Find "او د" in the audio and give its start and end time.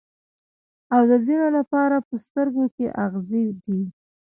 0.93-1.13